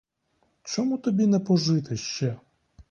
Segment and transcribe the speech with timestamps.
[0.63, 2.39] Чому тобі не пожити ще?